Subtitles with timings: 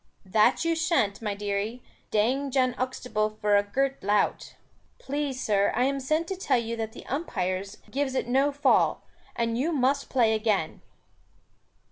[0.25, 4.55] "That you shan't, my dearie, dang Jan Uxtable for a girt lout."
[4.97, 9.03] "Please, sir, I am sent to tell you that the umpires gives it no fall,
[9.35, 10.81] and you must play again."